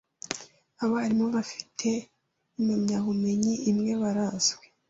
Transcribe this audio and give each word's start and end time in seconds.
abarimu 0.83 1.25
bafite 1.35 1.89
impamyabumenyi 2.59 3.53
imwe 3.69 3.93
barazwi 4.01 4.65